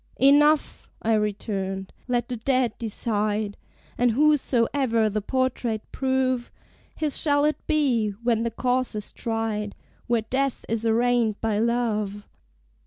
"Enough!" 0.19 0.89
I 1.03 1.13
returned, 1.13 1.93
"let 2.07 2.27
the 2.27 2.35
dead 2.37 2.73
decide: 2.79 3.55
And 3.99 4.09
whosesoever 4.13 5.09
the 5.11 5.21
portrait 5.21 5.83
prove, 5.91 6.49
His 6.95 7.21
shall 7.21 7.45
it 7.45 7.67
be, 7.67 8.09
when 8.23 8.41
the 8.41 8.49
cause 8.49 8.95
is 8.95 9.13
tried, 9.13 9.75
Where 10.07 10.23
Death 10.23 10.65
is 10.67 10.87
arraigned 10.87 11.39
by 11.39 11.59
Love." 11.59 12.27